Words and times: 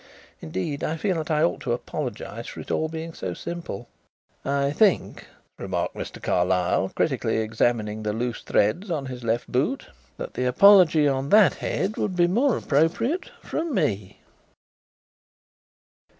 Indeed, 0.39 0.83
I 0.83 0.97
feel 0.97 1.17
that 1.17 1.29
I 1.29 1.43
ought 1.43 1.59
to 1.61 1.73
apologize 1.73 2.47
for 2.47 2.59
it 2.61 2.71
all 2.71 2.89
being 2.89 3.13
so 3.13 3.35
simple." 3.35 3.87
"I 4.43 4.71
think," 4.71 5.27
remarked 5.59 5.93
Mr. 5.93 6.19
Carlyle, 6.19 6.89
critically 6.95 7.37
examining 7.37 8.01
the 8.01 8.11
loose 8.11 8.41
threads 8.41 8.89
on 8.89 9.05
his 9.05 9.23
left 9.23 9.51
boot, 9.51 9.89
"that 10.17 10.33
the 10.33 10.45
apology 10.45 11.07
on 11.07 11.29
that 11.29 11.53
head 11.53 11.97
would 11.97 12.15
be 12.15 12.25
more 12.25 12.57
appropriate 12.57 13.29
from 13.43 13.75
me." 13.75 14.17